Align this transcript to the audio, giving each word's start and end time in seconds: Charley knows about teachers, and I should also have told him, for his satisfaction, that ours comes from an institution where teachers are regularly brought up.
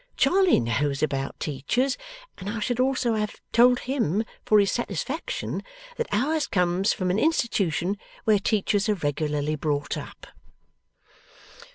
Charley 0.17 0.59
knows 0.59 1.03
about 1.03 1.39
teachers, 1.39 1.95
and 2.39 2.49
I 2.49 2.59
should 2.59 2.79
also 2.79 3.13
have 3.13 3.39
told 3.51 3.81
him, 3.81 4.23
for 4.43 4.59
his 4.59 4.71
satisfaction, 4.71 5.63
that 5.97 6.11
ours 6.11 6.47
comes 6.47 6.91
from 6.91 7.11
an 7.11 7.19
institution 7.19 7.99
where 8.23 8.39
teachers 8.39 8.89
are 8.89 8.95
regularly 8.95 9.55
brought 9.55 9.97
up. 9.99 10.25